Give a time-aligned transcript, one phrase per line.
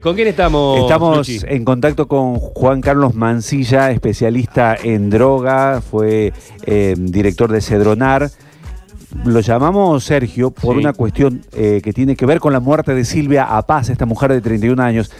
[0.00, 0.78] ¿Con quién estamos?
[0.78, 1.40] Estamos Luchi?
[1.48, 6.32] en contacto con Juan Carlos Mancilla, especialista en droga, fue
[6.66, 8.30] eh, director de Cedronar.
[9.24, 10.80] Lo llamamos Sergio por Sí.
[10.82, 14.32] una cuestión eh, que tiene que ver con la muerte de Silvia Apaz, esta mujer
[14.32, 15.10] de 31 años.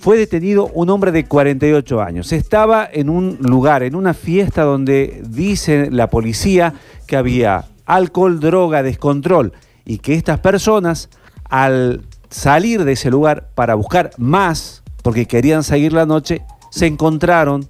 [0.00, 2.32] Fue detenido un hombre de 48 años.
[2.32, 6.72] Estaba en un lugar, en una fiesta donde dice la policía
[7.06, 9.52] que había alcohol, droga, descontrol
[9.84, 11.10] y que estas personas
[11.50, 12.00] al
[12.34, 17.68] salir de ese lugar para buscar más, porque querían seguir la noche, se encontraron,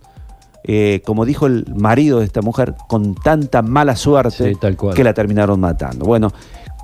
[0.64, 4.94] eh, como dijo el marido de esta mujer, con tanta mala suerte Sí, tal cual.
[4.94, 6.06] que la terminaron matando.
[6.06, 6.32] Bueno,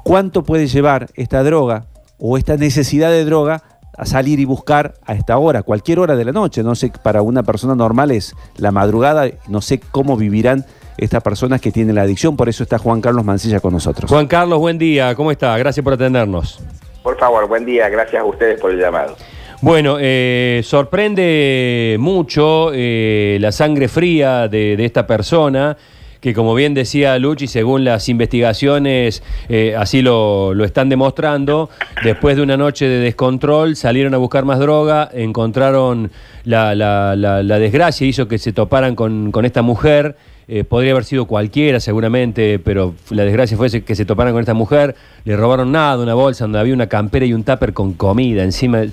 [0.04, 1.86] ¿cuánto puede llevar esta droga
[2.18, 3.62] o esta necesidad de droga
[3.96, 6.62] a salir y buscar a esta hora, cualquier hora de la noche?
[6.62, 10.66] No sé, para una persona normal es la madrugada, no sé cómo vivirán
[10.98, 14.10] estas personas que tienen la adicción, por eso está Juan Carlos Mancilla con nosotros.
[14.10, 15.14] Juan Carlos, buen día.
[15.14, 15.56] ¿Cómo está?
[15.56, 16.60] Gracias por atendernos.
[17.02, 19.16] Por favor, buen día, gracias a ustedes por el llamado.
[19.62, 25.76] Bueno, eh, sorprende mucho eh, la sangre fría de, esta persona,
[26.20, 31.68] que como bien decía Luchi, según las investigaciones eh, así lo, lo están demostrando,
[32.02, 36.10] después de una noche de descontrol salieron a buscar más droga, encontraron
[36.44, 40.16] la, la- la- la desgracia, hizo que se toparan con, con esta mujer.
[40.52, 44.52] Eh, podría haber sido cualquiera seguramente, pero la desgracia fue que se toparan con esta
[44.52, 48.42] mujer, le robaron nada, una bolsa donde había una campera y un tupper con comida
[48.42, 48.78] encima.
[48.78, 48.90] del-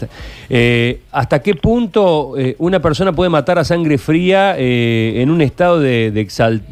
[0.49, 5.79] Eh, ¿Hasta qué punto eh, una persona puede matar a sangre fría en un estado
[5.79, 6.09] de,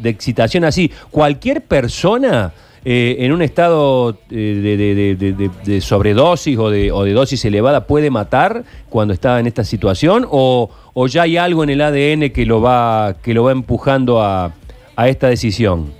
[0.04, 0.92] excitación así?
[1.10, 2.52] ¿Cualquier persona
[2.84, 9.64] en un estado de, sobredosis o de, dosis elevada puede matar cuando está en esta
[9.64, 10.24] situación?
[10.30, 10.70] ¿O,
[11.08, 13.16] ya hay algo en el ADN que lo va
[13.50, 14.52] empujando a,
[14.96, 15.92] a esta decisión?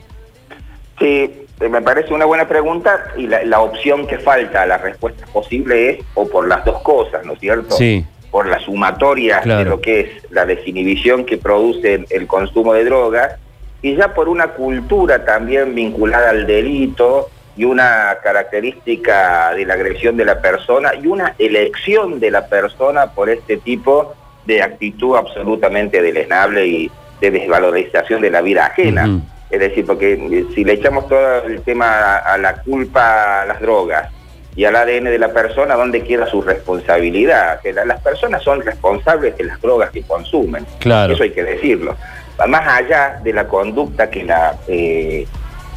[0.99, 1.31] Sí,
[1.61, 5.27] eh, me parece una buena pregunta y la, la opción que falta a la respuesta
[5.27, 7.77] posible es o por las dos cosas, ¿no es cierto?
[7.77, 8.05] Sí.
[8.31, 12.85] Por la sumatoria de lo que es la desinhibición que produce el, el consumo de
[12.85, 13.37] drogas
[13.81, 20.17] y ya por una cultura también vinculada al delito y una característica de la agresión
[20.17, 24.15] de la persona y una elección de la persona por este tipo
[24.45, 26.91] de actitud absolutamente deleznable y
[27.21, 29.21] de desvalorización de la vida ajena.
[29.51, 33.47] Es decir, porque eh, si le echamos todo el tema a, a la culpa a
[33.47, 34.11] las drogas
[34.57, 37.61] y al ADN de la persona, ¿dónde queda su responsabilidad?
[37.61, 40.67] Que la- las personas son responsables de las drogas que consumen.
[40.81, 41.13] Claro.
[41.15, 41.97] Eso hay que decirlo.
[42.49, 45.27] Más allá de la conducta que, la, eh,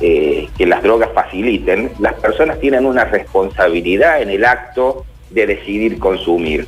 [0.01, 5.99] eh, que las drogas faciliten, las personas tienen una responsabilidad en el acto de decidir
[5.99, 6.67] consumir.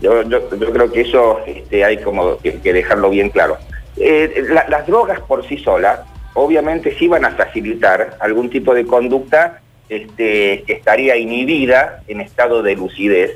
[0.00, 3.56] Yo, yo- yo creo que eso este, hay como que, que dejarlo bien claro.
[3.96, 6.00] Eh, la- las drogas por sí solas,
[6.34, 12.62] obviamente sí van a facilitar algún tipo de conducta este, que estaría inhibida en estado
[12.62, 13.32] de lucidez,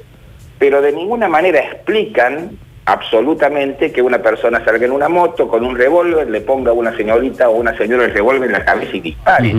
[0.59, 2.51] pero de ninguna manera explican
[2.87, 6.97] absolutamente que una persona salga en una moto con un revólver, le ponga a una
[6.97, 9.53] señorita o una señora el revólver en la cabeza y dispare.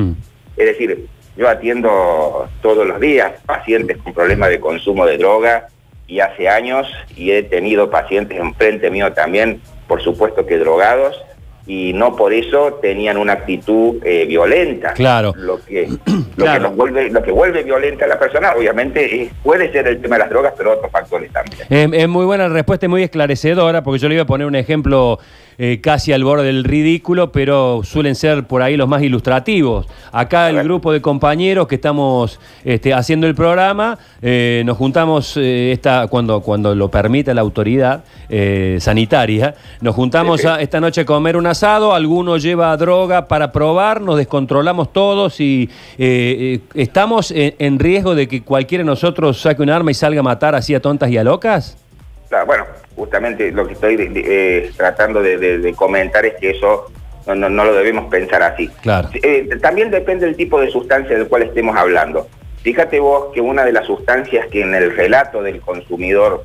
[0.55, 5.67] Es decir, yo atiendo todos los días pacientes con problemas de consumo de droga
[6.07, 11.21] y hace años y he tenido pacientes enfrente mío también, por supuesto que drogados,
[11.67, 14.93] y no por eso tenían una actitud eh, violenta.
[14.93, 15.33] Claro.
[15.35, 16.69] Lo que, lo, Claro.
[16.69, 20.15] que vuelve, lo que vuelve violenta a la persona, obviamente, es- puede ser el tema
[20.15, 21.93] de las drogas, pero otros factores también.
[21.93, 25.19] Es, muy buena respuesta y muy esclarecedora, porque yo le iba a poner un ejemplo
[25.57, 29.87] eh, casi al borde del ridículo, pero suelen ser por ahí los más ilustrativos.
[30.11, 35.71] Acá el grupo de compañeros que estamos este, haciendo el programa, eh, nos juntamos eh,
[35.71, 40.53] esta, cuando, cuando lo permite la autoridad eh, sanitaria, nos juntamos Sí, sí.
[40.53, 45.69] a- esta noche a comer un alguno lleva droga para probar, nos descontrolamos todos y
[45.97, 49.93] eh, eh, estamos en, en riesgo de que cualquiera de nosotros saque un arma y
[49.93, 51.77] salga a matar así a tontas y a locas.
[52.29, 52.65] Claro, bueno,
[52.95, 54.23] justamente lo que estoy de- de-
[54.67, 56.85] eh, tratando de, de- de comentar es que eso
[57.27, 58.67] no, no- no lo debemos pensar así.
[58.81, 59.09] Claro.
[59.13, 62.27] Eh, también depende del tipo de sustancia del cual estemos hablando.
[62.63, 66.43] Fíjate vos que una de las sustancias que en el relato del consumidor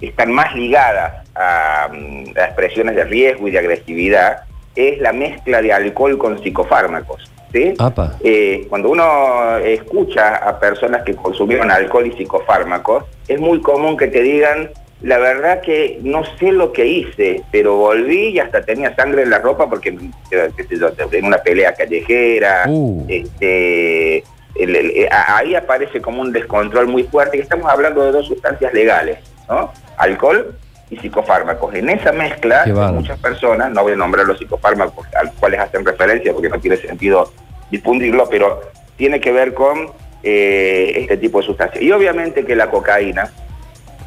[0.00, 4.40] están más ligadas a, mm, a expresiones de riesgo y de agresividad
[4.76, 7.30] es la mezcla de alcohol con psicofármacos.
[7.52, 7.74] ¿sí?
[8.22, 14.08] Eh, cuando uno escucha a personas que consumieron alcohol y psicofármacos, es muy común que
[14.08, 14.70] te digan,
[15.02, 19.30] la verdad que no sé lo que hice, pero volví y hasta tenía sangre en
[19.30, 19.96] la ropa porque
[20.30, 23.04] qué sé yo, en una pelea callejera, Uh.
[23.08, 24.18] este,
[24.56, 28.26] el- el- eh, ahí aparece como un descontrol muy fuerte, y estamos hablando de dos
[28.26, 29.18] sustancias legales,
[29.48, 29.70] ¿no?
[29.98, 30.54] Alcohol
[30.90, 31.74] y psicofármacos.
[31.74, 35.84] En esa mezcla, muchas personas, no voy a nombrar los psicofármacos a los cuales hacen
[35.84, 37.32] referencia porque no tiene sentido
[37.70, 38.60] difundirlo, pero
[38.96, 39.90] tiene que ver con
[40.22, 41.82] eh, este tipo de sustancias.
[41.82, 43.30] Y obviamente que la cocaína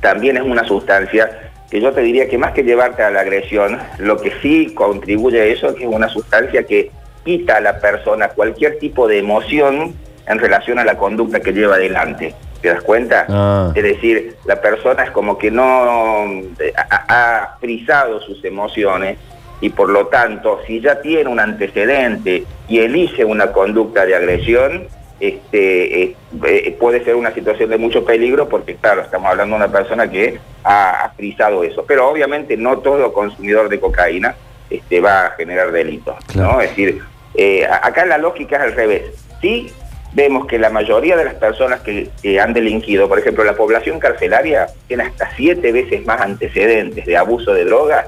[0.01, 3.77] también es una sustancia que yo te diría que más que llevarte a la agresión,
[3.99, 6.91] lo que sí contribuye a eso es que es una sustancia que
[7.23, 9.93] quita a la persona cualquier tipo de emoción
[10.25, 12.33] en relación a la conducta que lleva adelante.
[12.61, 13.25] ¿Te das cuenta?
[13.29, 13.71] Ah.
[13.73, 16.25] Es decir, la persona es como que no
[16.59, 19.17] eh, ha, ha frisado sus emociones
[19.61, 24.88] y por lo tanto, si ya tiene un antecedente y elige una conducta de agresión,
[25.19, 26.15] este, eh,
[26.45, 30.09] eh, puede ser una situación de mucho peligro porque, claro, estamos hablando de una persona
[30.09, 31.83] que ha, ha frisado eso.
[31.85, 34.35] Pero obviamente no todo consumidor de cocaína
[34.69, 36.15] este, va a generar delitos.
[36.27, 36.53] Claro.
[36.53, 36.61] ¿no?
[36.61, 37.01] Es decir,
[37.35, 39.03] eh, acá la lógica es al revés.
[39.41, 39.69] Sí
[40.13, 44.00] vemos que la mayoría de las personas que, que han delinquido, por ejemplo, la población
[44.00, 48.07] carcelaria tiene hasta siete veces más antecedentes de abuso de drogas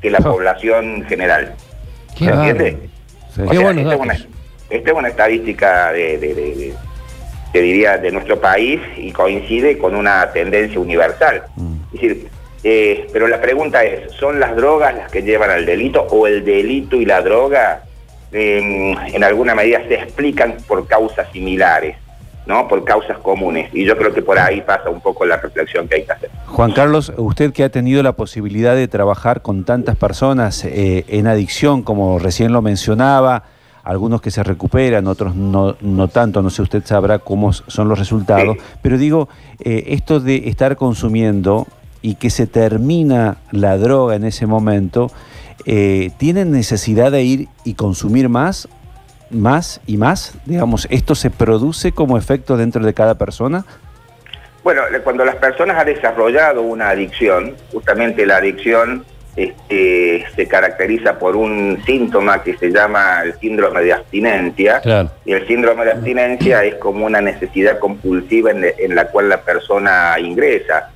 [0.00, 0.32] que la Oh.
[0.32, 1.54] población general.
[2.16, 2.76] ¿Se entiende?
[3.34, 3.42] Sí.
[3.42, 4.28] O Qué sea, esta, es una, datos.
[4.70, 6.74] esta es una estadística de, de- de- de-
[7.52, 11.42] que diría de nuestro país y coincide con una tendencia universal.
[11.56, 11.74] Mm.
[11.86, 12.28] Es decir,
[12.62, 16.44] eh, pero la pregunta es, ¿son las drogas las que llevan al delito o el
[16.44, 17.82] delito y la droga
[18.32, 21.96] eh, en alguna medida se explican por causas similares,
[22.46, 22.68] ¿no?
[22.68, 23.70] Por causas comunes.
[23.74, 26.30] Y yo creo que por ahí pasa un poco la reflexión que hay que hacer.
[26.46, 31.26] Juan Carlos, usted que ha tenido la posibilidad de trabajar con tantas personas eh, en
[31.26, 33.44] adicción, como recién lo mencionaba,
[33.82, 37.98] algunos que se recuperan, otros no, no tanto, no sé, usted sabrá cómo son los
[37.98, 38.62] resultados, Sí.
[38.82, 39.28] pero digo,
[39.58, 41.66] eh, esto de estar consumiendo
[42.02, 45.10] y que se termina la droga en ese momento,
[45.66, 48.68] eh, ¿tienen necesidad de ir y consumir más?
[49.30, 53.64] más y más, digamos, esto se produce como efecto dentro de cada persona.
[54.62, 59.04] Bueno, cuando las personas han desarrollado una adicción, justamente la adicción
[59.36, 64.80] este, se caracteriza por un síntoma que se llama el síndrome de abstinencia.
[64.80, 65.10] Claro.
[65.24, 69.40] Y el síndrome de abstinencia es como una necesidad compulsiva en, en la cual la
[69.40, 70.90] persona ingresa.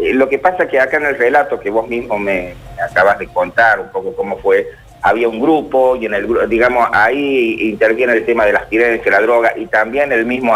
[0.00, 2.54] Eh, lo que pasa que acá en el relato que vos mismo me
[2.90, 4.66] acabas de contar un poco cómo fue,
[5.02, 9.20] había un grupo y en el digamos, ahí interviene el tema de la abstinencia, la
[9.20, 10.52] droga y también el mismo,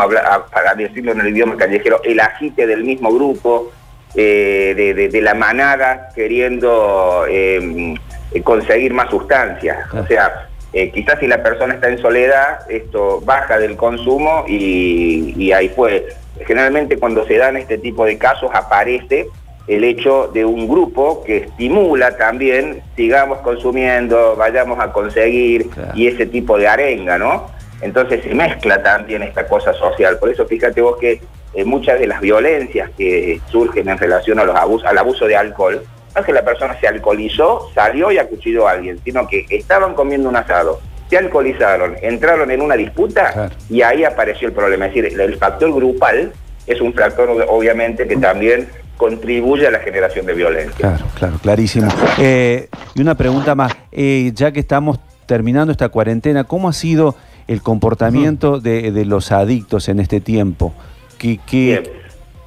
[0.52, 3.70] para decirlo en el idioma callejero, el agite del mismo grupo,
[4.14, 7.94] eh, de, de- de la manada queriendo eh,
[8.42, 9.78] conseguir más sustancias.
[9.94, 15.34] O sea, eh, quizás si la persona está en soledad, esto baja del consumo y,
[15.36, 16.08] y ahí fue.
[16.46, 19.26] Generalmente cuando se dan este tipo de casos aparece
[19.68, 25.92] el hecho de un grupo que estimula también, sigamos consumiendo, vayamos a conseguir Claro.
[25.94, 27.46] y ese tipo de arenga, ¿no?
[27.80, 30.18] Entonces se mezcla también esta cosa social.
[30.18, 31.20] Por eso fíjate vos que
[31.54, 35.36] eh, muchas de las violencias que surgen en relación a los abusos, al abuso de
[35.36, 35.82] alcohol,
[36.14, 39.94] no es que la persona se alcoholizó, salió y acuchilló a alguien, sino que estaban
[39.94, 40.80] comiendo un asado,
[41.12, 43.54] se alcoholizaron, entraron en una disputa Claro.
[43.68, 44.86] y ahí apareció el problema.
[44.86, 46.32] Es decir, el factor grupal
[46.66, 48.66] es un factor obviamente que también
[48.96, 50.74] contribuye a la generación de violencia.
[50.78, 51.88] Claro, claro, clarísimo.
[52.18, 57.14] Eh, y una pregunta más, eh, ya que estamos terminando esta cuarentena, ¿cómo ha sido
[57.46, 60.72] el comportamiento de, de los adictos en este tiempo?
[61.18, 61.82] ¿Qué, qué,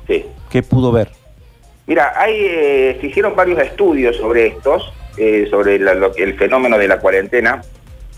[0.07, 0.25] sí.
[0.49, 1.09] qué pudo ver?
[1.85, 6.33] Mira, hay, eh, se hicieron varios estudios sobre estos, eh, sobre la- lo que- el
[6.33, 7.61] fenómeno de la cuarentena.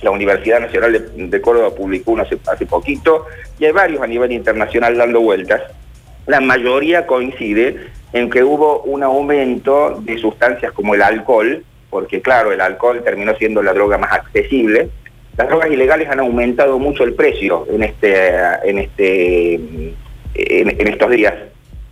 [0.02, 3.26] La Universidad Nacional de, de Córdoba publicó uno hace, hace poquito
[3.60, 5.62] y hay varios a nivel internacional dando vueltas.
[6.28, 12.52] La mayoría coincide en que hubo un aumento de sustancias como el alcohol, porque claro,
[12.52, 14.90] el alcohol terminó siendo la droga más accesible.
[15.38, 18.28] Las drogas ilegales han aumentado mucho el precio en este,
[18.64, 19.92] en este, en,
[20.82, 21.34] en estos días,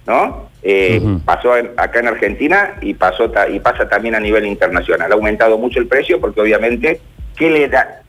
[0.07, 0.49] ¿no?
[0.63, 0.99] Eh.
[1.25, 5.11] Pasó en- acá en Argentina y pasó ta- y pasa también a nivel internacional.
[5.11, 6.99] Ha aumentado mucho el precio porque obviamente
[7.35, 8.01] ¿qué le da,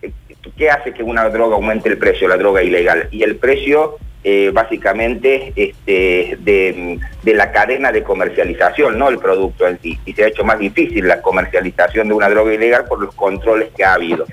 [0.57, 3.09] qué hace que una droga aumente el precio, la droga ilegal?
[3.11, 6.99] Y el precio eh, básicamente este, de,
[7.33, 10.01] la cadena de comercialización, no el producto en sí.
[10.05, 13.69] Y se ha hecho más difícil la comercialización de una droga ilegal por los controles
[13.77, 14.27] que ha habido.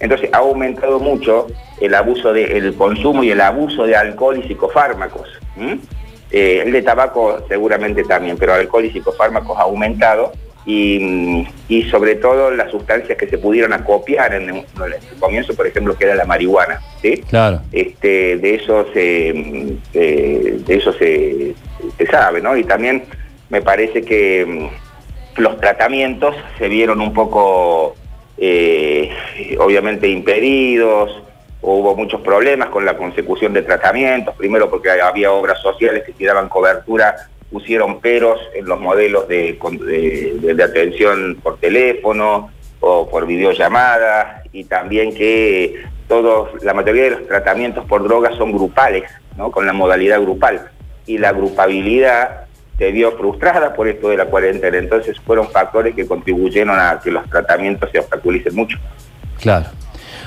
[0.00, 1.46] Entonces ha aumentado mucho
[1.78, 5.28] el abuso de, el consumo y el abuso de alcohol y psicofármacos.
[6.30, 10.32] Eh, el de tabaco seguramente también, pero alcohol y psicofármacos ha aumentado
[10.66, 15.54] y, y sobre todo las sustancias que se pudieron acopiar en, el- en el comienzo,
[15.54, 16.80] por ejemplo, que era la marihuana.
[17.02, 17.18] ¿sí?
[17.28, 17.60] Claro.
[17.72, 19.32] este, de eso se
[19.92, 21.54] de eso se,
[21.98, 22.56] se sabe, ¿no?
[22.56, 23.04] Y también
[23.50, 24.46] me parece que
[25.36, 27.94] mm, los tratamientos se vieron un poco
[28.38, 29.10] eh,
[29.58, 31.10] obviamente impedidos,
[31.60, 36.24] hubo muchos problemas con la consecución de tratamientos, primero porque había obras sociales que si
[36.24, 37.14] daban cobertura
[37.54, 39.56] pusieron peros en los modelos de,
[40.60, 47.84] atención por teléfono o por videollamada y también que todos, la mayoría de los tratamientos
[47.84, 49.04] por drogas son grupales,
[49.36, 49.52] ¿no?
[49.52, 50.68] con la modalidad grupal.
[51.06, 52.46] Y la grupabilidad
[52.76, 54.76] se vio frustrada por esto de la cuarentena.
[54.76, 58.78] Entonces fueron factores que contribuyeron a que los tratamientos se obstaculicen mucho.
[59.40, 59.66] Claro.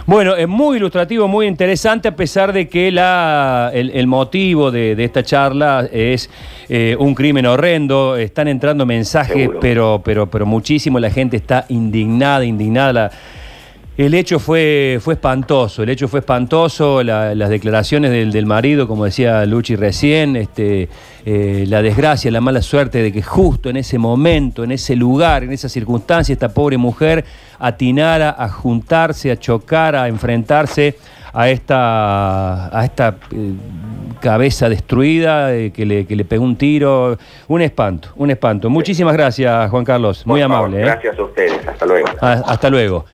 [0.08, 5.22] Bueno, es muy ilustrativo, muy interesante, a pesar de que la, el, motivo de, esta
[5.22, 6.30] charla es
[6.70, 8.16] eh, un crimen horrendo.
[8.16, 10.98] Están entrando mensajes, pero, pero, pero muchísimo.
[10.98, 13.12] La gente está indignada, indignada.
[13.98, 19.44] El hecho fue, fue espantoso, el hecho fue espantoso, las declaraciones del, marido, como decía
[19.48, 20.88] Luchi recién, este,
[21.26, 25.44] eh, la desgracia, la mala suerte de que justo en ese momento, en ese lugar,
[25.44, 27.26] en esa circunstancia, esta pobre mujer
[27.58, 30.96] atinara a juntarse, a chocar, a enfrentarse
[31.34, 33.54] a esta, a esta eh,
[34.20, 37.18] cabeza destruida eh, que, le, que le pegó un tiro.
[37.48, 38.70] Un espanto, un espanto.
[38.70, 40.26] Muchísimas gracias, Juan Carlos.
[40.26, 40.80] Muy amable.
[40.80, 41.68] Gracias a ustedes.
[41.68, 42.08] Hasta luego.
[42.22, 43.06] Ah, hasta luego.